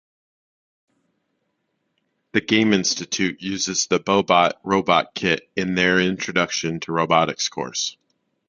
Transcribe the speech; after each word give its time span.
The 2.31 2.41
"Game 2.41 2.73
Institute" 2.73 3.39
uses 3.39 3.85
the 3.85 3.99
Boe-Bot 3.99 4.59
Robot 4.63 5.13
kit 5.13 5.47
in 5.55 5.75
their 5.75 5.99
Introduction 5.99 6.79
to 6.79 6.91
Robotics 6.91 7.49
course. 7.49 7.97